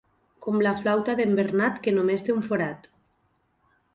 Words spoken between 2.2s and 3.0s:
té un forat.